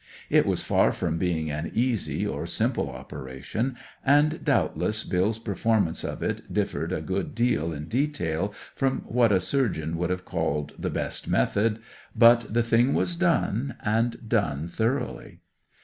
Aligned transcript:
It 0.31 0.47
was 0.47 0.63
far 0.63 0.91
from 0.91 1.19
being 1.19 1.51
an 1.51 1.69
easy 1.75 2.25
or 2.25 2.47
simple 2.47 2.89
operation, 2.89 3.75
and 4.03 4.43
doubtless 4.43 5.03
Bill's 5.03 5.37
performance 5.37 6.03
of 6.03 6.23
it 6.23 6.51
differed 6.51 6.91
a 6.91 7.01
good 7.03 7.35
deal 7.35 7.71
in 7.71 7.85
detail 7.87 8.51
from 8.73 9.01
what 9.01 9.31
a 9.31 9.39
surgeon 9.39 9.95
would 9.97 10.09
have 10.09 10.25
called 10.25 10.73
the 10.75 10.89
best 10.89 11.27
method; 11.27 11.79
but 12.15 12.51
the 12.51 12.63
thing 12.63 12.95
was 12.95 13.15
done, 13.15 13.75
and 13.81 14.27
done 14.27 14.67
thoroughly. 14.67 15.41